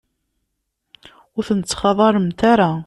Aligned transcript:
Ur 1.37 1.43
ten-ttxalaḍemt 1.47 2.39
ara. 2.51 2.71